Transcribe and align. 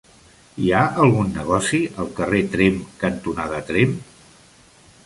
Hi 0.63 0.69
ha 0.77 0.79
algun 1.03 1.29
negoci 1.35 1.81
al 2.05 2.09
carrer 2.21 2.43
Tremp 2.57 2.81
cantonada 3.05 3.63
Tremp? 3.71 3.97